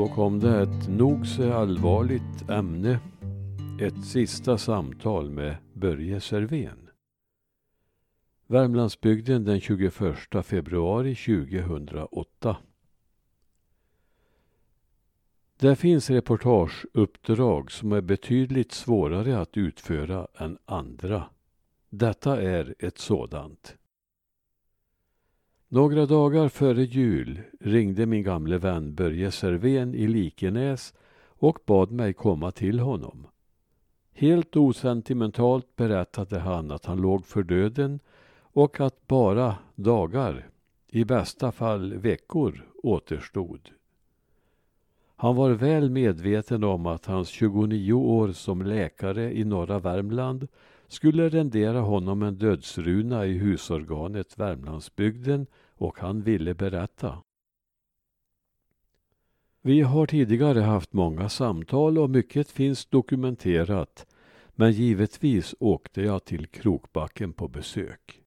Så 0.00 0.08
kom 0.08 0.40
det 0.40 0.62
ett 0.62 0.88
nog 0.88 1.26
så 1.26 1.52
allvarligt 1.52 2.50
ämne. 2.50 2.98
Ett 3.80 4.04
sista 4.04 4.58
samtal 4.58 5.30
med 5.30 5.56
Börje 5.72 6.20
Servén. 6.20 6.90
Värmlandsbygden 8.46 9.44
den 9.44 9.60
21 9.60 9.94
februari 10.44 11.14
2008. 11.14 12.56
Det 15.58 15.76
finns 15.76 16.10
reportageuppdrag 16.10 17.72
som 17.72 17.92
är 17.92 18.00
betydligt 18.00 18.72
svårare 18.72 19.40
att 19.40 19.56
utföra 19.56 20.28
än 20.34 20.58
andra. 20.64 21.24
Detta 21.90 22.42
är 22.42 22.74
ett 22.78 22.98
sådant. 22.98 23.76
Några 25.72 26.06
dagar 26.06 26.48
före 26.48 26.82
jul 26.82 27.40
ringde 27.60 28.06
min 28.06 28.22
gamle 28.22 28.58
vän 28.58 28.94
Börje 28.94 29.30
Serven 29.30 29.94
i 29.94 30.06
Likenäs 30.06 30.94
och 31.26 31.58
bad 31.66 31.90
mig 31.90 32.12
komma 32.12 32.50
till 32.50 32.80
honom. 32.80 33.26
Helt 34.12 34.56
osentimentalt 34.56 35.76
berättade 35.76 36.38
han 36.38 36.70
att 36.70 36.84
han 36.84 37.00
låg 37.00 37.26
för 37.26 37.42
döden 37.42 38.00
och 38.40 38.80
att 38.80 39.06
bara 39.06 39.56
dagar, 39.74 40.48
i 40.88 41.04
bästa 41.04 41.52
fall 41.52 41.94
veckor, 41.94 42.66
återstod. 42.82 43.70
Han 45.16 45.36
var 45.36 45.50
väl 45.50 45.90
medveten 45.90 46.64
om 46.64 46.86
att 46.86 47.06
hans 47.06 47.28
29 47.28 47.92
år 47.92 48.32
som 48.32 48.62
läkare 48.62 49.38
i 49.38 49.44
norra 49.44 49.78
Värmland 49.78 50.48
skulle 50.90 51.28
rendera 51.28 51.80
honom 51.80 52.22
en 52.22 52.34
dödsruna 52.34 53.26
i 53.26 53.38
husorganet 53.38 54.38
Värmlandsbygden 54.38 55.46
och 55.74 55.98
han 55.98 56.22
ville 56.22 56.54
berätta. 56.54 57.22
Vi 59.62 59.80
har 59.80 60.06
tidigare 60.06 60.60
haft 60.60 60.92
många 60.92 61.28
samtal 61.28 61.98
och 61.98 62.10
mycket 62.10 62.50
finns 62.50 62.86
dokumenterat 62.86 64.06
men 64.54 64.72
givetvis 64.72 65.54
åkte 65.58 66.02
jag 66.02 66.24
till 66.24 66.46
Krokbacken 66.46 67.32
på 67.32 67.48
besök. 67.48 68.22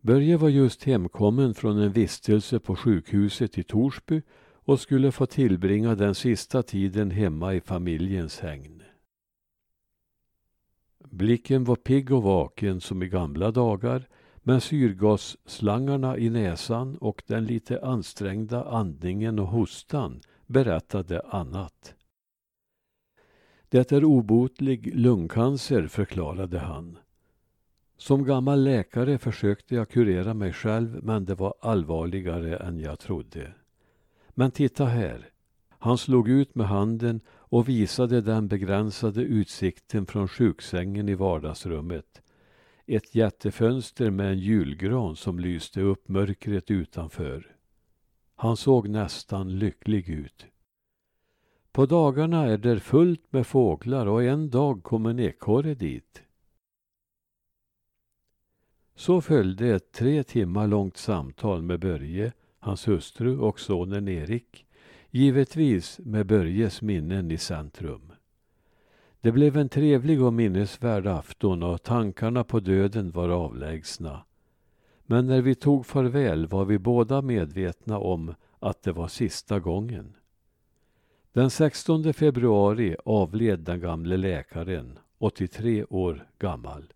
Börje 0.00 0.36
var 0.36 0.48
just 0.48 0.84
hemkommen 0.84 1.54
från 1.54 1.78
en 1.78 1.92
vistelse 1.92 2.58
på 2.58 2.76
sjukhuset 2.76 3.58
i 3.58 3.62
Torsby 3.62 4.22
och 4.52 4.80
skulle 4.80 5.12
få 5.12 5.26
tillbringa 5.26 5.94
den 5.94 6.14
sista 6.14 6.62
tiden 6.62 7.10
hemma 7.10 7.54
i 7.54 7.60
familjens 7.60 8.40
hägn. 8.40 8.79
Blicken 11.10 11.64
var 11.64 11.76
pigg 11.76 12.12
och 12.12 12.22
vaken 12.22 12.80
som 12.80 13.02
i 13.02 13.08
gamla 13.08 13.50
dagar 13.50 14.08
men 14.42 14.60
syrgasslangarna 14.60 16.18
i 16.18 16.30
näsan 16.30 16.96
och 16.96 17.22
den 17.26 17.44
lite 17.44 17.84
ansträngda 17.84 18.64
andningen 18.64 19.38
och 19.38 19.46
hostan 19.46 20.20
berättade 20.46 21.20
annat. 21.20 21.94
Det 23.68 23.92
är 23.92 24.04
obotlig 24.04 24.94
lungcancer, 24.94 25.86
förklarade 25.86 26.58
han. 26.58 26.98
Som 27.96 28.24
gammal 28.24 28.64
läkare 28.64 29.18
försökte 29.18 29.74
jag 29.74 29.88
kurera 29.88 30.34
mig 30.34 30.52
själv 30.52 31.00
men 31.02 31.24
det 31.24 31.34
var 31.34 31.54
allvarligare 31.60 32.56
än 32.56 32.80
jag 32.80 32.98
trodde. 32.98 33.52
Men 34.30 34.50
titta 34.50 34.84
här. 34.84 35.28
Han 35.68 35.98
slog 35.98 36.28
ut 36.28 36.54
med 36.54 36.68
handen 36.68 37.20
och 37.50 37.68
visade 37.68 38.20
den 38.20 38.48
begränsade 38.48 39.22
utsikten 39.22 40.06
från 40.06 40.28
sjuksängen 40.28 41.08
i 41.08 41.14
vardagsrummet. 41.14 42.22
Ett 42.86 43.14
jättefönster 43.14 44.10
med 44.10 44.26
en 44.26 44.38
julgran 44.38 45.16
som 45.16 45.38
lyste 45.38 45.80
upp 45.80 46.08
mörkret 46.08 46.70
utanför. 46.70 47.56
Han 48.34 48.56
såg 48.56 48.88
nästan 48.88 49.58
lycklig 49.58 50.08
ut. 50.08 50.46
På 51.72 51.86
dagarna 51.86 52.46
är 52.46 52.58
det 52.58 52.80
fullt 52.80 53.32
med 53.32 53.46
fåglar 53.46 54.06
och 54.06 54.22
en 54.22 54.50
dag 54.50 54.82
kom 54.82 55.06
en 55.06 55.18
ekorre 55.18 55.74
dit. 55.74 56.22
Så 58.94 59.20
följde 59.20 59.74
ett 59.74 59.92
tre 59.92 60.22
timmar 60.22 60.66
långt 60.66 60.96
samtal 60.96 61.62
med 61.62 61.80
Börje, 61.80 62.32
hans 62.58 62.88
hustru 62.88 63.38
och 63.38 63.60
sonen 63.60 64.08
Erik. 64.08 64.66
Givetvis 65.12 66.00
med 66.04 66.26
Börjes 66.26 66.82
minnen 66.82 67.30
i 67.30 67.38
centrum. 67.38 68.12
Det 69.20 69.32
blev 69.32 69.56
en 69.56 69.68
trevlig 69.68 70.22
och 70.22 70.32
minnesvärd 70.32 71.06
afton 71.06 71.62
och 71.62 71.82
tankarna 71.82 72.44
på 72.44 72.60
döden 72.60 73.10
var 73.10 73.28
avlägsna. 73.28 74.24
Men 75.06 75.26
när 75.26 75.40
vi 75.42 75.54
tog 75.54 75.86
farväl 75.86 76.46
var 76.46 76.64
vi 76.64 76.78
båda 76.78 77.22
medvetna 77.22 77.98
om 77.98 78.34
att 78.58 78.82
det 78.82 78.92
var 78.92 79.08
sista 79.08 79.60
gången. 79.60 80.16
Den 81.32 81.50
16 81.50 82.12
februari 82.12 82.96
avled 83.04 83.60
den 83.60 83.80
gamle 83.80 84.16
läkaren, 84.16 84.98
83 85.18 85.84
år 85.84 86.28
gammal. 86.38 86.92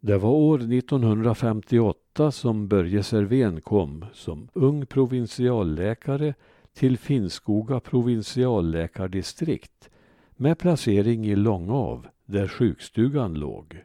Det 0.00 0.18
var 0.18 0.30
år 0.30 0.58
1958 0.58 2.05
som 2.16 2.68
Börje 2.68 3.02
Servén 3.02 3.60
kom 3.60 4.04
som 4.12 4.48
ung 4.52 4.86
provinsialläkare 4.86 6.34
till 6.72 6.98
Finnskoga 6.98 7.80
provinsialläkardistrikt 7.80 9.90
med 10.36 10.58
placering 10.58 11.26
i 11.26 11.36
Långav, 11.36 12.06
där 12.24 12.48
sjukstugan 12.48 13.34
låg. 13.34 13.84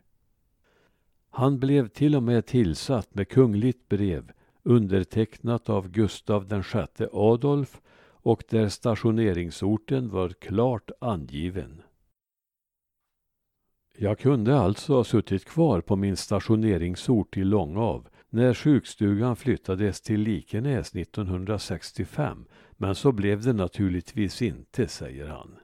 Han 1.29 1.59
blev 1.59 1.87
till 1.87 2.15
och 2.15 2.23
med 2.23 2.45
tillsatt 2.45 3.15
med 3.15 3.29
kungligt 3.29 3.89
brev 3.89 4.31
undertecknat 4.63 5.69
av 5.69 5.89
Gustav 5.89 6.47
VI 6.47 7.07
Adolf 7.13 7.81
och 8.23 8.43
där 8.49 8.69
stationeringsorten 8.69 10.09
var 10.09 10.29
klart 10.29 10.91
angiven. 10.99 11.81
Jag 13.97 14.19
kunde 14.19 14.59
alltså 14.59 14.93
ha 14.93 15.03
suttit 15.03 15.45
kvar 15.45 15.81
på 15.81 15.95
min 15.95 16.17
stationeringsort 16.17 17.37
i 17.37 17.43
Långav 17.43 18.07
när 18.33 18.53
sjukstugan 18.53 19.35
flyttades 19.35 20.01
till 20.01 20.21
Likenäs 20.21 20.95
1965, 20.95 22.45
men 22.71 22.95
så 22.95 23.11
blev 23.11 23.41
det 23.41 23.53
naturligtvis 23.53 24.41
inte, 24.41 24.87
säger 24.87 25.27
han. 25.27 25.57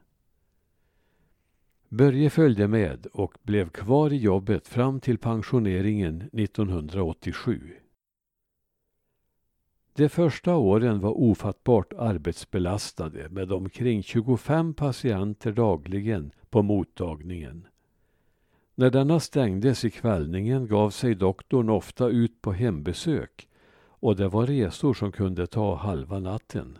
Börje 1.89 2.29
följde 2.29 2.67
med 2.67 3.05
och 3.05 3.38
blev 3.44 3.69
kvar 3.69 4.13
i 4.13 4.17
jobbet 4.17 4.67
fram 4.67 5.00
till 5.00 5.17
pensioneringen 5.17 6.22
1987. 6.33 7.73
De 9.94 10.09
första 10.09 10.55
åren 10.55 10.99
var 10.99 11.11
ofattbart 11.11 11.94
arbetsbelastade 11.94 13.29
med 13.29 13.51
omkring 13.51 14.03
25 14.03 14.73
patienter 14.73 15.51
dagligen 15.51 16.31
på 16.49 16.61
mottagningen. 16.61 17.67
När 18.79 18.89
denna 18.89 19.19
stängdes 19.19 19.85
i 19.85 19.89
kvällningen 19.91 20.67
gav 20.67 20.89
sig 20.89 21.15
doktorn 21.15 21.69
ofta 21.69 22.07
ut 22.07 22.41
på 22.41 22.53
hembesök 22.53 23.47
och 23.79 24.15
det 24.15 24.27
var 24.27 24.45
resor 24.45 24.93
som 24.93 25.11
kunde 25.11 25.47
ta 25.47 25.75
halva 25.75 26.19
natten. 26.19 26.77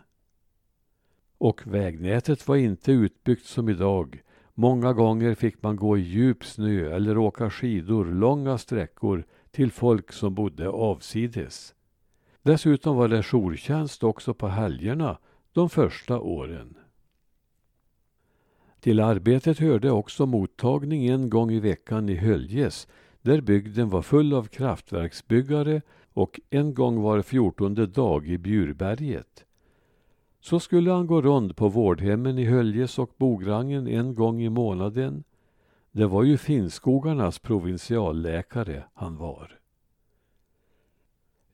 Och 1.38 1.68
vägnätet 1.68 2.48
var 2.48 2.56
inte 2.56 2.92
utbyggt 2.92 3.46
som 3.46 3.70
idag. 3.70 4.22
Många 4.54 4.94
gånger 4.94 5.36
fick 5.36 5.64
man 5.64 5.76
gå 5.76 5.98
i 5.98 6.02
djup 6.02 6.46
snö 6.46 6.96
eller 6.96 7.18
åka 7.18 7.50
skidor 7.50 8.06
långa 8.06 8.58
sträckor 8.58 9.24
till 9.52 9.72
folk 9.72 10.12
som 10.12 10.36
bodde 10.36 10.70
avsides. 10.70 11.74
Dessutom 12.42 12.96
var 12.96 13.08
det 13.08 13.24
jourtjänst 13.24 14.04
också 14.04 14.34
på 14.34 14.48
helgerna 14.48 15.18
de 15.54 15.70
första 15.70 16.20
åren. 16.20 16.78
Till 18.80 19.00
arbetet 19.00 19.60
hörde 19.60 19.92
också 19.92 20.26
mottagning 20.26 21.08
en 21.08 21.30
gång 21.30 21.52
i 21.52 21.60
veckan 21.60 22.10
i 22.10 22.16
Höljes 22.16 22.88
där 23.22 23.42
bygden 23.42 23.90
var 23.90 24.02
full 24.02 24.34
av 24.34 24.44
kraftverksbyggare 24.44 25.82
och 26.14 26.40
en 26.50 26.74
gång 26.74 27.02
var 27.02 27.22
fjortonde 27.22 27.86
dag 27.86 28.28
i 28.28 28.38
Bjurberget. 28.38 29.46
Så 30.40 30.60
skulle 30.60 30.92
han 30.92 31.08
gå 31.08 31.22
rond 31.22 31.56
på 31.56 31.70
vårdhemmen 31.70 32.38
i 32.38 32.46
Höljes 32.46 33.00
och 33.00 33.12
Bograngen 33.18 33.88
en 33.88 34.16
gång 34.16 34.42
i 34.42 34.50
månaden. 34.50 35.24
Det 35.92 36.06
var 36.06 36.24
ju 36.24 36.38
Finnskogarnas 36.38 37.40
provinsialläkare 37.40 38.84
han 38.94 39.18
var. 39.18 39.60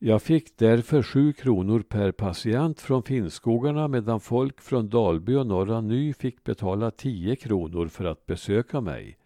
Jag 0.05 0.21
fick 0.21 0.57
därför 0.57 1.03
sju 1.03 1.33
kronor 1.33 1.81
per 1.81 2.11
patient 2.11 2.81
från 2.81 3.03
Finnskogarna 3.03 3.87
medan 3.87 4.19
folk 4.19 4.61
från 4.61 4.89
Dalby 4.89 5.35
och 5.35 5.47
Norra 5.47 5.81
Ny 5.81 6.13
fick 6.13 6.43
betala 6.43 6.91
tio 6.91 7.35
kronor 7.35 7.87
för 7.87 8.05
att 8.05 8.25
besöka 8.25 8.81
mig. 8.81 9.17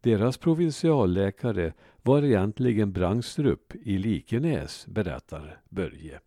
Deras 0.00 0.36
provinsialläkare 0.36 1.72
var 2.02 2.22
egentligen 2.22 2.92
Brangstrup 2.92 3.74
i 3.82 3.98
Likenäs, 3.98 4.86
berättar 4.86 5.60
Börje. 5.68 6.20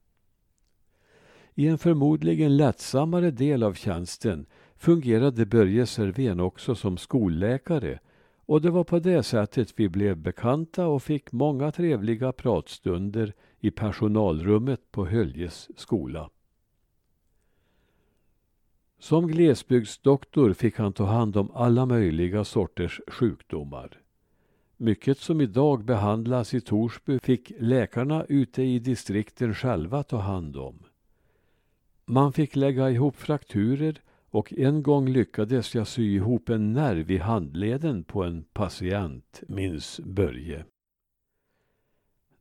I 1.56 1.68
en 1.68 1.78
förmodligen 1.78 2.58
lättsammare 2.58 3.32
del 3.32 3.64
av 3.64 3.74
tjänsten 3.74 4.46
fungerade 4.76 5.46
Börje 5.46 5.86
Serven 5.86 6.40
också 6.40 6.76
som 6.76 6.98
skolläkare 6.98 8.00
och 8.46 8.62
det 8.62 8.70
var 8.70 8.84
på 8.84 9.00
det 9.00 9.24
sättet 9.24 9.74
vi 9.76 9.90
blev 9.90 10.18
bekanta 10.18 10.88
och 10.88 11.04
fick 11.04 11.32
många 11.32 11.72
trevliga 11.72 12.32
pratstunder 12.32 13.34
i 13.66 13.72
personalrummet 13.72 14.92
på 14.92 15.06
Höljes 15.06 15.70
skola. 15.76 16.30
Som 19.00 19.28
glesbygdsdoktor 19.28 20.54
fick 20.54 20.78
han 20.78 20.94
ta 20.94 21.06
hand 21.06 21.38
om 21.38 21.52
alla 21.54 21.86
möjliga 21.86 22.44
sorters 22.44 23.02
sjukdomar. 23.08 24.02
Mycket 24.78 25.18
som 25.18 25.42
idag 25.42 25.86
behandlas 25.86 26.54
i 26.54 26.62
Torsby 26.62 27.20
fick 27.20 27.52
läkarna 27.60 28.26
ute 28.30 28.64
i 28.64 28.80
distrikten 28.80 29.54
själva 29.54 30.04
ta 30.04 30.18
hand 30.18 30.58
om. 30.58 30.84
Man 32.06 32.34
fick 32.34 32.56
lägga 32.56 32.90
ihop 32.90 33.16
frakturer 33.16 34.02
och 34.30 34.54
en 34.54 34.84
gång 34.84 35.10
lyckades 35.10 35.76
jag 35.76 35.88
sy 35.88 36.16
ihop 36.16 36.50
en 36.50 36.74
nerv 36.74 37.12
i 37.12 37.18
handleden 37.18 38.04
på 38.04 38.24
en 38.24 38.44
patient, 38.44 39.44
minns 39.48 40.00
Börje. 40.04 40.66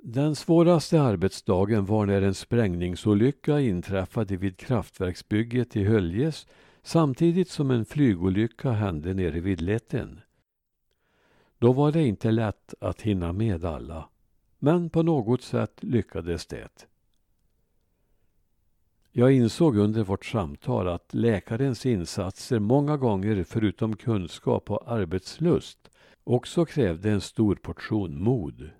Den 0.06 0.37
svåraste 0.37 1.03
arbetsdagen 1.03 1.85
var 1.85 2.06
när 2.06 2.23
en 2.23 2.35
sprängningsolycka 2.35 3.61
inträffade 3.61 4.37
vid 4.37 4.56
kraftverksbygget 4.56 5.77
i 5.77 5.85
Höljes 5.85 6.47
samtidigt 6.83 7.51
som 7.51 7.71
en 7.71 7.85
flygolycka 7.85 8.71
hände 8.71 9.15
nere 9.15 9.41
vid 9.41 9.61
Letten. 9.61 10.21
Då 11.59 11.73
var 11.73 11.93
det 11.93 12.03
inte 12.03 12.31
lätt 12.31 12.75
att 12.81 13.01
hinna 13.01 13.33
med 13.33 13.65
alla. 13.65 14.09
Men 14.59 14.91
på 14.91 15.03
något 15.03 15.43
sätt 15.43 15.85
lyckades 15.85 16.47
det. 16.47 16.87
Jag 19.12 19.33
insåg 19.33 19.77
under 19.77 20.03
vårt 20.05 20.25
samtal 20.25 20.89
att 20.89 21.15
läkarens 21.15 21.87
insatser 21.87 22.59
många 22.59 22.97
gånger 22.97 23.45
förutom 23.45 23.97
kunskap 23.97 24.71
och 24.71 24.93
arbetslust 24.93 25.91
också 26.25 26.65
krävde 26.65 27.11
en 27.11 27.21
stor 27.21 27.55
portion 27.55 28.23
mod. 28.23 28.71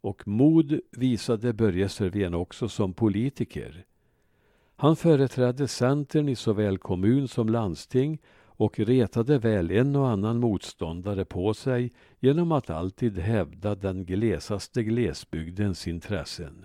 Och 0.00 0.28
mod 0.28 0.80
visade 0.90 1.52
Börje 1.52 1.88
Serven 1.88 2.34
också 2.34 2.68
som 2.68 2.94
politiker. 2.94 3.84
Han 4.76 4.96
företrädde 4.96 5.68
Centern 5.68 6.28
i 6.28 6.36
såväl 6.36 6.78
kommun 6.78 7.28
som 7.28 7.48
landsting 7.48 8.18
och 8.58 8.78
retade 8.78 9.38
väl 9.38 9.70
en 9.70 9.96
och 9.96 10.08
annan 10.08 10.40
motståndare 10.40 11.24
på 11.24 11.54
sig 11.54 11.92
genom 12.20 12.52
att 12.52 12.70
alltid 12.70 13.18
hävda 13.18 13.74
den 13.74 14.04
glesaste 14.04 14.82
glesbygdens 14.82 15.88
intressen. 15.88 16.64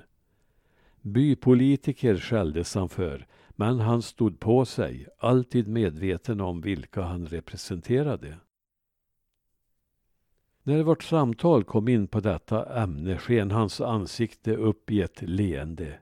Bypolitiker 1.01 2.18
skälldes 2.18 2.75
han 2.75 2.89
för, 2.89 3.27
men 3.50 3.80
han 3.80 4.01
stod 4.01 4.39
på 4.39 4.65
sig, 4.65 5.07
alltid 5.18 5.68
medveten 5.68 6.41
om 6.41 6.62
vilka 6.62 7.01
han 7.01 7.27
representerade. 7.27 8.38
När 10.65 10.83
vårt 10.83 11.04
samtal 11.04 11.63
kom 11.63 11.88
in 11.88 12.07
på 12.07 12.19
detta 12.19 12.81
ämne 12.83 13.18
sken 13.18 13.51
hans 13.51 13.81
ansikte 13.81 14.56
upp 14.56 14.92
i 14.92 15.01
ett 15.01 15.21
leende. 15.21 16.00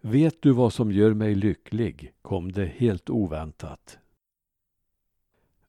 Vet 0.00 0.42
du 0.42 0.52
vad 0.52 0.72
som 0.72 0.92
gör 0.92 1.14
mig 1.14 1.34
lycklig? 1.34 2.12
kom 2.22 2.52
det 2.52 2.66
helt 2.66 3.10
oväntat. 3.10 3.98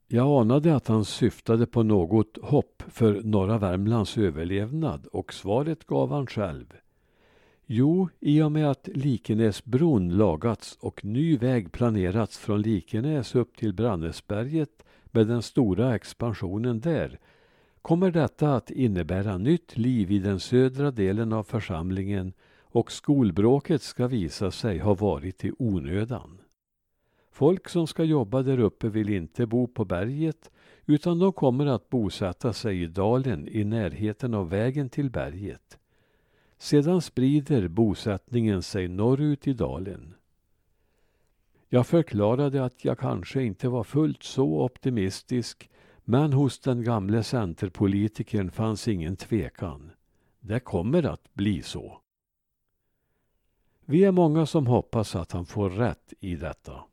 Jag 0.08 0.42
anade 0.42 0.76
att 0.76 0.88
han 0.88 1.06
syftade 1.06 1.66
på 1.66 1.84
något 1.84 2.38
hopp 2.42 2.84
för 2.88 3.22
norra 3.24 3.58
Värmlands 3.58 4.18
överlevnad 4.18 5.06
och 5.06 5.34
svaret 5.34 5.86
gav 5.86 6.12
han 6.12 6.28
själv. 6.28 6.74
Jo, 7.66 8.10
i 8.20 8.42
och 8.42 8.52
med 8.52 8.72
att 8.72 8.90
Likenäsbron 8.94 10.10
lagats 10.10 10.78
och 10.80 11.06
ny 11.06 11.38
väg 11.38 11.72
planerats 11.72 12.38
från 12.38 12.62
Likenäs 12.62 13.36
upp 13.36 13.58
till 13.58 13.74
Brannäsberget 13.74 14.86
med 15.06 15.28
den 15.28 15.42
stora 15.42 15.96
expansionen 15.96 16.80
där 16.80 17.20
kommer 17.88 18.12
detta 18.12 18.56
att 18.56 18.72
innebära 18.72 19.38
nytt 19.38 19.78
liv 19.78 20.12
i 20.12 20.20
den 20.20 20.40
södra 20.40 20.92
delen 20.92 21.34
av 21.34 21.44
församlingen 21.44 22.34
och 22.60 22.92
skolbråket 22.92 23.82
ska 23.82 24.08
visa 24.08 24.52
sig 24.52 24.80
ha 24.80 24.94
varit 24.94 25.46
i 25.46 25.52
onödan. 25.60 26.42
Folk 27.32 27.70
som 27.70 27.88
ska 27.88 28.04
jobba 28.04 28.42
där 28.42 28.60
uppe 28.60 28.90
vill 28.90 29.10
inte 29.10 29.46
bo 29.46 29.68
på 29.68 29.86
berget 29.86 30.52
utan 30.86 31.20
de 31.20 31.34
kommer 31.34 31.66
att 31.66 31.90
bosätta 31.90 32.54
sig 32.54 32.82
i 32.84 32.88
dalen 32.88 33.48
i 33.48 33.64
närheten 33.64 34.34
av 34.34 34.50
vägen 34.50 34.90
till 34.90 35.10
berget. 35.10 35.78
Sedan 36.58 37.02
sprider 37.02 37.68
bosättningen 37.68 38.64
sig 38.64 38.88
norrut 38.88 39.48
i 39.48 39.54
dalen. 39.54 40.14
Jag 41.70 41.88
förklarade 41.88 42.66
att 42.66 42.86
jag 42.86 43.00
kanske 43.00 43.44
inte 43.44 43.70
var 43.70 43.84
fullt 43.84 44.24
så 44.24 44.64
optimistisk 44.64 45.70
men 46.10 46.34
hos 46.34 46.60
den 46.60 46.84
gamle 46.84 47.24
centerpolitikern 47.24 48.52
fanns 48.52 48.88
ingen 48.88 49.16
tvekan. 49.16 49.92
Det 50.40 50.60
kommer 50.60 51.04
att 51.06 51.34
bli 51.34 51.62
så. 51.62 52.02
Vi 53.86 54.04
är 54.04 54.12
många 54.12 54.46
som 54.46 54.68
hoppas 54.68 55.16
att 55.16 55.32
han 55.32 55.46
får 55.46 55.70
rätt 55.70 56.14
i 56.20 56.36
detta. 56.36 56.84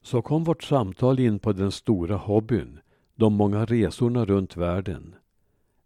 Så 0.00 0.22
kom 0.22 0.44
vårt 0.44 0.62
samtal 0.62 1.20
in 1.20 1.38
på 1.38 1.52
den 1.52 1.72
stora 1.72 2.16
hobbyn, 2.16 2.80
de 3.14 3.34
många 3.34 3.64
resorna 3.64 4.24
runt 4.24 4.56
världen. 4.56 5.14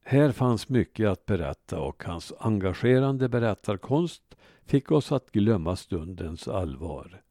Här 0.02 0.32
fanns 0.32 0.68
mycket 0.68 1.08
att 1.08 1.26
berätta 1.26 1.80
och 1.80 2.04
hans 2.04 2.32
engagerande 2.38 3.28
berättarkonst 3.28 4.36
fick 4.64 4.90
oss 4.90 5.12
att 5.12 5.30
glömma 5.32 5.76
stundens 5.76 6.48
allvar. 6.48 7.22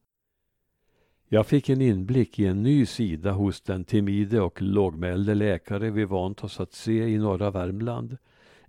Jag 1.28 1.48
fick 1.48 1.70
en 1.70 1.82
inblick 1.82 2.40
i 2.40 2.46
en 2.46 2.64
ny 2.64 2.86
sida 2.86 3.32
hos 3.32 3.62
den 3.62 3.84
timide 3.84 4.42
och 4.42 4.62
lågmälde 4.62 5.36
läkare 5.36 5.92
vi 5.92 6.06
vant 6.06 6.44
oss 6.44 6.60
att 6.60 6.74
se 6.74 7.08
i 7.08 7.18
norra 7.18 7.52
Värmland. 7.52 8.18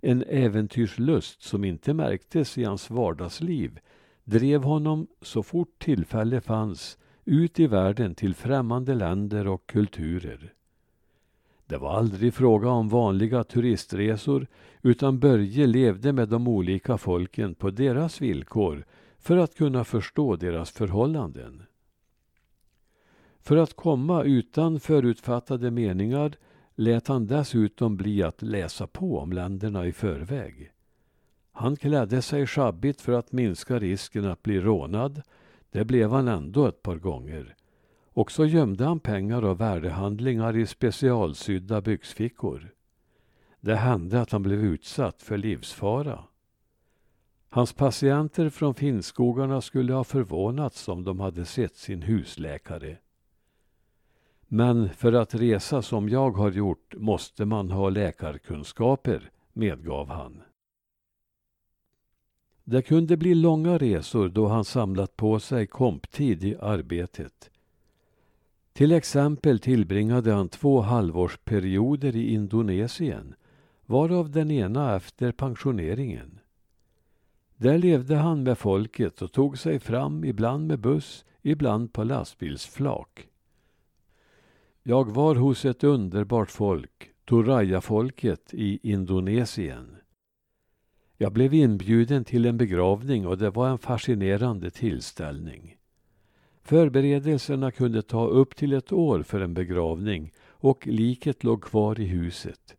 En 0.01 0.23
äventyrslust 0.27 1.41
som 1.43 1.63
inte 1.63 1.93
märktes 1.93 2.57
i 2.57 2.63
hans 2.63 2.89
vardagsliv 2.89 3.79
drev 4.23 4.63
honom 4.63 5.07
så 5.21 5.43
fort 5.43 5.79
tillfälle 5.79 6.41
fanns 6.41 6.97
ut 7.25 7.59
i 7.59 7.67
världen 7.67 8.15
till 8.15 8.35
främmande 8.35 8.95
länder 8.95 9.47
och 9.47 9.67
kulturer. 9.67 10.53
Det 11.65 11.77
var 11.77 11.97
aldrig 11.97 12.33
fråga 12.33 12.69
om 12.69 12.89
vanliga 12.89 13.43
turistresor 13.43 14.47
utan 14.81 15.19
Börje 15.19 15.67
levde 15.67 16.13
med 16.13 16.29
de 16.29 16.47
olika 16.47 16.97
folken 16.97 17.55
på 17.55 17.69
deras 17.69 18.21
villkor 18.21 18.85
för 19.19 19.37
att 19.37 19.55
kunna 19.55 19.83
förstå 19.83 20.35
deras 20.35 20.71
förhållanden. 20.71 21.63
För 23.47 23.57
att 23.57 23.73
komma 23.73 24.23
utan 24.23 24.79
förutfattade 24.79 25.71
meningar 25.71 26.31
lät 26.75 27.07
han 27.07 27.27
dessutom 27.27 27.97
bli 27.97 28.23
att 28.23 28.41
läsa 28.41 28.87
på 28.87 29.19
om 29.19 29.31
länderna 29.31 29.85
i 29.85 29.91
förväg. 29.91 30.71
Han 31.51 31.75
klädde 31.75 32.21
sig 32.21 32.47
sjabbigt 32.47 33.01
för 33.01 33.13
att 33.13 33.31
minska 33.31 33.79
risken 33.79 34.25
att 34.25 34.43
bli 34.43 34.59
rånad. 34.59 35.21
Det 35.71 35.85
blev 35.85 36.11
han 36.11 36.27
ändå 36.27 36.67
ett 36.67 36.83
par 36.83 36.95
gånger. 36.95 37.55
Och 38.13 38.31
så 38.31 38.45
gömde 38.45 38.85
han 38.85 38.99
pengar 38.99 39.45
och 39.45 39.61
värdehandlingar 39.61 40.57
i 40.57 40.65
specialsydda 40.65 41.81
byxfickor. 41.81 42.73
Det 43.59 43.75
hände 43.75 44.21
att 44.21 44.31
han 44.31 44.43
blev 44.43 44.65
utsatt 44.65 45.21
för 45.21 45.37
livsfara. 45.37 46.23
Hans 47.49 47.73
patienter 47.73 48.49
från 48.49 48.75
Finnskogarna 48.75 49.61
skulle 49.61 49.93
ha 49.93 50.03
förvånats 50.03 50.87
om 50.87 51.03
de 51.03 51.19
hade 51.19 51.45
sett 51.45 51.75
sin 51.75 52.01
husläkare. 52.01 52.97
Men 54.47 54.89
för 54.89 55.13
att 55.13 55.35
resa 55.35 55.81
som 55.81 56.09
jag 56.09 56.31
har 56.31 56.51
gjort 56.51 56.95
måste 56.97 57.45
man 57.45 57.71
ha 57.71 57.89
läkarkunskaper, 57.89 59.31
medgav 59.53 60.09
han. 60.09 60.41
Det 62.63 62.81
kunde 62.81 63.17
bli 63.17 63.35
långa 63.35 63.77
resor 63.77 64.29
då 64.29 64.47
han 64.47 64.65
samlat 64.65 65.17
på 65.17 65.39
sig 65.39 65.67
komptid 65.67 66.43
i 66.43 66.55
arbetet. 66.55 67.49
Till 68.73 68.91
exempel 68.91 69.59
tillbringade 69.59 70.33
han 70.33 70.49
två 70.49 70.81
halvårsperioder 70.81 72.15
i 72.15 72.33
Indonesien, 72.33 73.35
varav 73.85 74.31
den 74.31 74.51
ena 74.51 74.95
efter 74.95 75.31
pensioneringen. 75.31 76.39
Där 77.55 77.77
levde 77.77 78.15
han 78.15 78.43
med 78.43 78.57
folket 78.57 79.21
och 79.21 79.31
tog 79.31 79.57
sig 79.57 79.79
fram 79.79 80.23
ibland 80.23 80.67
med 80.67 80.79
buss, 80.79 81.25
ibland 81.41 81.93
på 81.93 82.03
lastbilsflak. 82.03 83.26
Jag 84.89 85.11
var 85.11 85.35
hos 85.35 85.65
ett 85.65 85.83
underbart 85.83 86.51
folk, 86.51 87.11
Toraja-folket 87.25 88.53
i 88.53 88.91
Indonesien. 88.91 89.95
Jag 91.17 91.33
blev 91.33 91.53
inbjuden 91.53 92.25
till 92.25 92.45
en 92.45 92.57
begravning 92.57 93.27
och 93.27 93.37
det 93.37 93.49
var 93.49 93.69
en 93.69 93.77
fascinerande 93.77 94.71
tillställning. 94.71 95.77
Förberedelserna 96.63 97.71
kunde 97.71 98.01
ta 98.01 98.27
upp 98.27 98.55
till 98.55 98.73
ett 98.73 98.91
år 98.91 99.23
för 99.23 99.41
en 99.41 99.53
begravning 99.53 100.33
och 100.49 100.87
liket 100.87 101.43
låg 101.43 101.63
kvar 101.63 101.99
i 101.99 102.05
huset. 102.05 102.75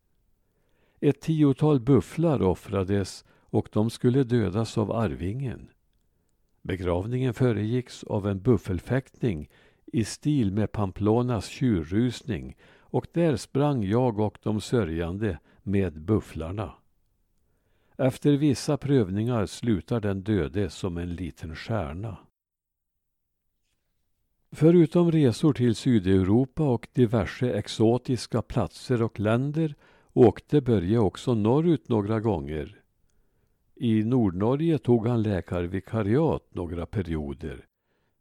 Ett 1.01 1.21
tiotal 1.21 1.81
bufflar 1.81 2.43
offrades 2.43 3.25
och 3.41 3.69
de 3.73 3.91
skulle 3.91 4.25
dödas 4.25 4.79
av 4.79 4.93
arvingen. 4.93 5.69
Begravningen 6.63 7.35
föregicks 7.35 8.05
av 8.05 8.29
en 8.29 8.41
buffelfäktning 8.41 9.49
i 9.93 10.05
stil 10.05 10.53
med 10.53 10.73
Pamplonas 10.73 11.47
tjurrusning 11.47 12.57
och 12.81 13.07
där 13.13 13.37
sprang 13.37 13.85
jag 13.85 14.19
och 14.19 14.39
de 14.43 14.61
sörjande 14.61 15.39
med 15.63 16.01
bufflarna. 16.01 16.75
Efter 17.97 18.33
vissa 18.33 18.77
prövningar 18.77 19.47
slutar 19.47 20.01
den 20.01 20.23
döde 20.23 20.71
som 20.71 20.99
en 20.99 21.15
liten 21.15 21.57
stjärna. 21.57 22.17
Förutom 24.53 25.13
resor 25.13 25.53
till 25.53 25.75
Sydeuropa 25.75 26.69
och 26.69 26.89
diverse 26.93 27.51
exotiska 27.53 28.43
platser 28.43 29.03
och 29.03 29.21
länder 29.21 29.75
åkte 30.13 30.61
Börje 30.61 30.99
också 30.99 31.35
norrut 31.35 31.89
några 31.89 32.21
gånger. 32.21 32.83
I 33.75 34.05
Nordnorge 34.05 34.79
tog 34.79 35.07
han 35.07 35.23
läkarvikariat 35.23 36.55
några 36.55 36.87
perioder 36.87 37.69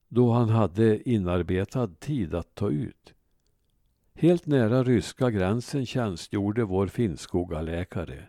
då 0.07 0.31
han 0.31 0.49
hade 0.49 1.09
inarbetad 1.09 1.87
tid 1.87 2.35
att 2.35 2.55
ta 2.55 2.69
ut. 2.69 3.13
Helt 4.13 4.45
nära 4.45 4.83
ryska 4.83 5.31
gränsen 5.31 5.85
tjänstgjorde 5.85 6.63
vår 6.63 6.87
Finnskogaläkare. 6.87 8.23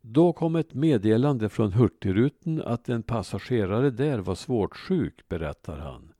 Då 0.00 0.32
kom 0.32 0.56
ett 0.56 0.74
meddelande 0.74 1.48
från 1.48 1.72
Hurtigruten 1.72 2.62
att 2.62 2.88
en 2.88 3.02
passagerare 3.02 3.90
där 3.90 4.18
var 4.18 4.34
svårt 4.34 4.76
sjuk, 4.76 5.28
berättar 5.28 5.78
han. 5.78 6.12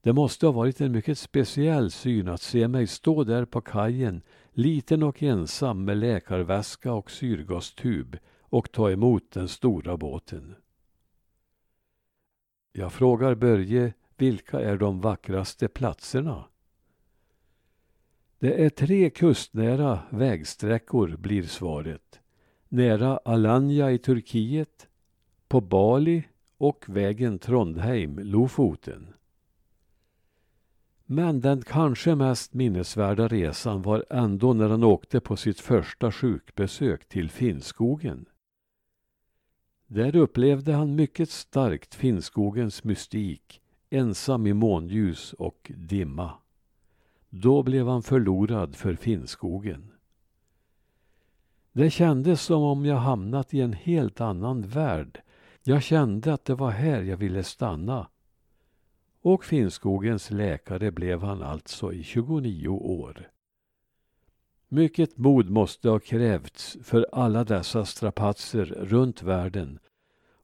Det 0.00 0.12
måste 0.12 0.46
ha 0.46 0.52
varit 0.52 0.80
en 0.80 0.92
mycket 0.92 1.18
speciell 1.18 1.90
syn 1.90 2.28
att 2.28 2.42
se 2.42 2.68
mig 2.68 2.86
stå 2.86 3.24
där 3.24 3.44
på 3.44 3.60
kajen, 3.60 4.22
liten 4.52 5.02
och 5.02 5.22
ensam 5.22 5.84
med 5.84 5.96
läkarväska 5.96 6.92
och 6.92 7.10
syrgastub 7.10 8.16
och 8.40 8.72
ta 8.72 8.90
emot 8.90 9.30
den 9.30 9.48
stora 9.48 9.96
båten. 9.96 10.54
Jag 12.78 12.92
frågar 12.92 13.34
Börje, 13.34 13.92
vilka 14.16 14.60
är 14.60 14.76
de 14.76 15.00
vackraste 15.00 15.68
platserna? 15.68 16.44
Det 18.38 18.64
är 18.64 18.70
tre 18.70 19.10
kustnära 19.10 20.00
vägsträckor, 20.10 21.16
blir 21.16 21.42
svaret. 21.42 22.20
Nära 22.68 23.20
Alanya 23.24 23.90
i 23.90 23.98
Turkiet, 23.98 24.88
på 25.48 25.60
Bali 25.60 26.24
och 26.58 26.84
vägen 26.88 27.38
Trondheim-Lofoten. 27.38 29.06
Men 31.06 31.40
den 31.40 31.62
kanske 31.62 32.14
mest 32.14 32.54
minnesvärda 32.54 33.28
resan 33.28 33.82
var 33.82 34.04
ändå 34.10 34.52
när 34.52 34.68
han 34.68 34.84
åkte 34.84 35.20
på 35.20 35.36
sitt 35.36 35.60
första 35.60 36.12
sjukbesök 36.12 37.08
till 37.08 37.30
Finnskogen. 37.30 38.26
Där 39.86 40.16
upplevde 40.16 40.72
han 40.72 40.94
mycket 40.94 41.30
starkt 41.30 41.94
Finnskogens 41.94 42.84
mystik, 42.84 43.60
ensam 43.90 44.46
i 44.46 44.52
månljus 44.52 45.32
och 45.32 45.72
dimma. 45.74 46.32
Då 47.28 47.62
blev 47.62 47.88
han 47.88 48.02
förlorad 48.02 48.76
för 48.76 48.94
Finnskogen. 48.94 49.92
Det 51.72 51.90
kändes 51.90 52.42
som 52.42 52.62
om 52.62 52.84
jag 52.84 52.96
hamnat 52.96 53.54
i 53.54 53.60
en 53.60 53.72
helt 53.72 54.20
annan 54.20 54.62
värld. 54.62 55.22
Jag 55.62 55.82
kände 55.82 56.32
att 56.32 56.44
det 56.44 56.54
var 56.54 56.70
här 56.70 57.02
jag 57.02 57.16
ville 57.16 57.42
stanna. 57.42 58.08
Och 59.20 59.44
Finnskogens 59.44 60.30
läkare 60.30 60.90
blev 60.90 61.22
han 61.22 61.42
alltså 61.42 61.92
i 61.92 62.02
29 62.02 62.68
år. 62.68 63.30
Mycket 64.76 65.18
mod 65.18 65.50
måste 65.50 65.88
ha 65.88 65.98
krävts 65.98 66.76
för 66.82 67.06
alla 67.12 67.44
dessa 67.44 67.84
strapatser 67.84 68.64
runt 68.64 69.22
världen 69.22 69.78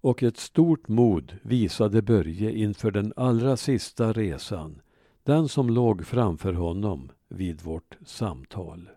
och 0.00 0.22
ett 0.22 0.36
stort 0.36 0.88
mod 0.88 1.38
visade 1.42 2.02
Börje 2.02 2.52
inför 2.52 2.90
den 2.90 3.12
allra 3.16 3.56
sista 3.56 4.12
resan, 4.12 4.80
den 5.22 5.48
som 5.48 5.70
låg 5.70 6.06
framför 6.06 6.52
honom 6.52 7.10
vid 7.28 7.62
vårt 7.62 7.98
samtal. 8.04 8.88